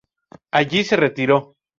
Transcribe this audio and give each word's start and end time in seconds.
Allí 0.49 0.83
se 0.83 0.95
retiró. 0.95 1.55